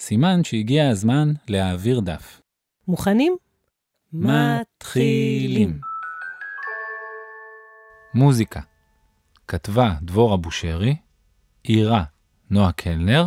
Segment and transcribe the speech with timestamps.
[0.00, 2.40] סימן שהגיע הזמן להעביר דף.
[2.88, 3.36] מוכנים?
[4.12, 5.80] מתחילים.
[8.14, 8.60] מוזיקה
[9.48, 10.96] כתבה דבורה בושרי,
[11.62, 12.04] עירה
[12.50, 13.24] נועה קלנר,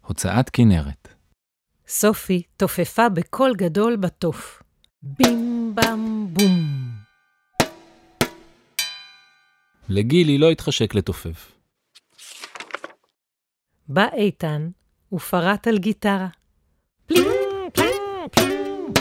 [0.00, 1.08] הוצאת כנרת.
[1.88, 4.62] סופי תופפה בקול גדול בתוף.
[5.02, 6.88] בים במ בום.
[9.88, 11.52] לגילי לא התחשק לתופף.
[13.88, 14.70] בא איתן
[15.12, 16.28] ופרט על גיטרה.
[17.06, 17.28] פלינג,
[17.74, 18.98] פלינג, פלינג.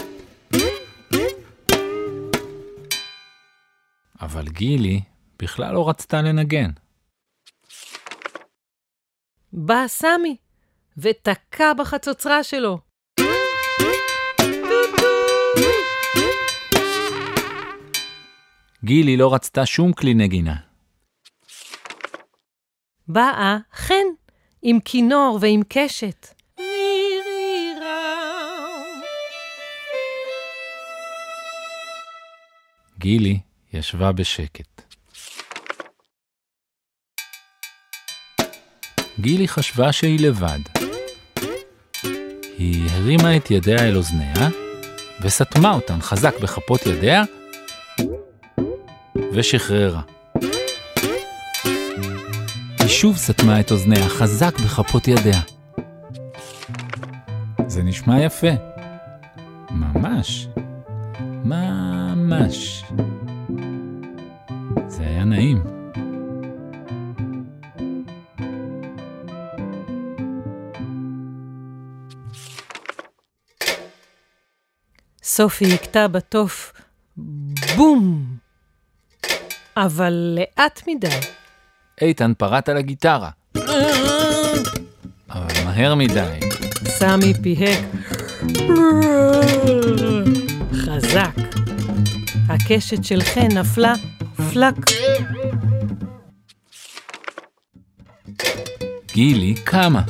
[4.22, 5.02] אבל גילי
[5.40, 6.70] בכלל לא רצתה לנגן.
[9.54, 10.38] בא סמי
[10.98, 12.80] ותקע בחצוצרה שלו.
[18.84, 20.56] גילי לא רצתה שום כלי נגינה.
[23.08, 24.27] באה חן
[24.62, 26.28] עם כינור ועם קשת.
[33.00, 33.40] גילי
[33.74, 34.82] ישבה בשקט.
[39.20, 40.60] גילי חשבה שהיא לבד.
[42.58, 44.50] היא הרימה את ידיה אל אוזניה,
[45.22, 47.24] וסתמה אותן חזק בכפות ידיה,
[49.34, 50.17] ושחררה.
[53.02, 55.42] שוב סתמה את אוזניה חזק בכפות ידיה.
[57.68, 58.48] זה נשמע יפה.
[59.72, 60.48] ממש.
[61.46, 62.84] ממש.
[64.88, 65.64] זה היה נעים.
[75.24, 76.74] סופי הכתה בתוף
[77.76, 78.26] בום.
[79.78, 81.37] אבל לאט מדי.
[82.02, 83.30] איתן פרט על הגיטרה.
[85.30, 86.40] אבל מהר מדי.
[86.88, 87.80] סמי פיהק.
[90.74, 91.36] חזק.
[92.50, 93.94] הקשת של חן נפלה
[94.54, 94.76] פלק.
[99.14, 100.02] גילי קמה.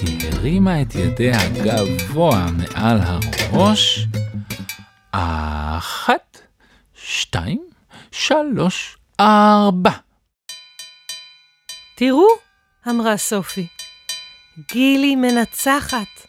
[0.00, 4.06] היא הרימה את ידיה גבוה מעל הראש.
[5.12, 6.38] אחת,
[6.94, 7.62] שתיים,
[8.10, 10.07] שלוש, ארבע.
[11.98, 12.26] תראו,
[12.88, 13.66] אמרה סופי,
[14.72, 16.26] גילי מנצחת.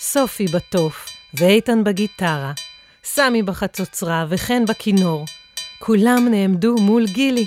[0.00, 2.52] סופי בתוף, ואיתן בגיטרה,
[3.04, 5.24] סמי בחצוצרה וחן בכינור.
[5.78, 7.46] כולם נעמדו מול גילי.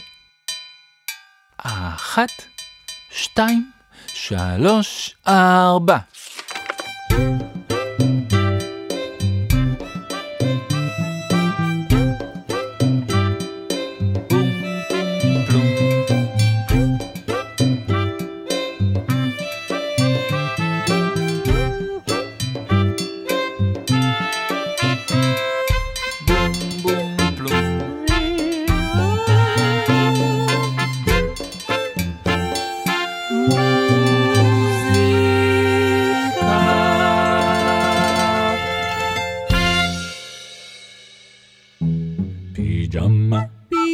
[1.58, 2.32] אחת,
[3.12, 3.72] שתיים,
[4.08, 5.98] שלוש, ארבע.